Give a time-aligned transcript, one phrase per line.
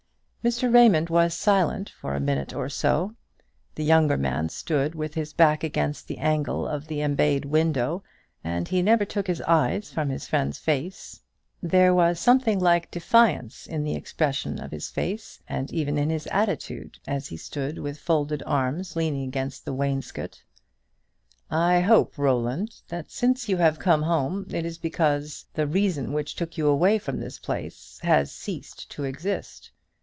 [0.43, 0.73] Mr.
[0.73, 3.13] Raymond was silent for a minute or so.
[3.75, 8.03] The younger man stood with his back against the angle of the embayed window,
[8.43, 11.21] and he never took his eyes from his friend's face.
[11.61, 16.25] There was something like defiance in the expression of his face, and even in his
[16.31, 20.41] attitude, as he stood with folded arms leaning against the wainscot.
[21.51, 26.33] "I hope, Roland, that since you have come home, it is because the reason which
[26.33, 29.69] took you away from this place has ceased to exist.